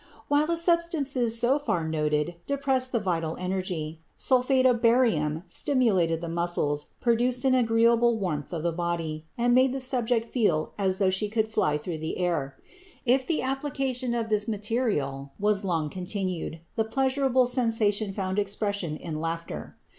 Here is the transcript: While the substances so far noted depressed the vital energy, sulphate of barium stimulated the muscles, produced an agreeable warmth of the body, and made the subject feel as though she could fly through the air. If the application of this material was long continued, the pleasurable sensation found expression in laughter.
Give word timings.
While 0.29 0.47
the 0.47 0.57
substances 0.57 1.37
so 1.37 1.59
far 1.59 1.87
noted 1.87 2.37
depressed 2.47 2.91
the 2.91 2.99
vital 2.99 3.37
energy, 3.37 4.01
sulphate 4.17 4.65
of 4.65 4.81
barium 4.81 5.43
stimulated 5.45 6.21
the 6.21 6.27
muscles, 6.27 6.93
produced 6.99 7.45
an 7.45 7.53
agreeable 7.53 8.17
warmth 8.17 8.51
of 8.51 8.63
the 8.63 8.71
body, 8.71 9.27
and 9.37 9.53
made 9.53 9.73
the 9.73 9.79
subject 9.79 10.31
feel 10.31 10.73
as 10.79 10.97
though 10.97 11.11
she 11.11 11.29
could 11.29 11.47
fly 11.47 11.77
through 11.77 11.99
the 11.99 12.17
air. 12.17 12.57
If 13.05 13.27
the 13.27 13.43
application 13.43 14.15
of 14.15 14.29
this 14.29 14.47
material 14.47 15.33
was 15.37 15.63
long 15.63 15.87
continued, 15.91 16.61
the 16.75 16.83
pleasurable 16.83 17.45
sensation 17.45 18.11
found 18.11 18.39
expression 18.39 18.97
in 18.97 19.21
laughter. 19.21 19.77